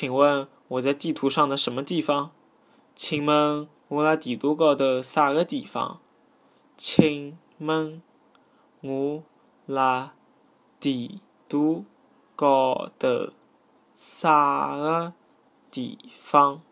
[0.00, 2.30] 请问我在地图上的什么地方？
[2.94, 6.00] 请问我辣地图高头啥个地方？
[6.74, 8.00] 请问
[8.80, 9.22] 我
[9.66, 10.14] 辣
[10.80, 11.84] 地图
[12.34, 13.34] 高头
[13.94, 15.12] 啥个
[15.70, 16.62] 地方？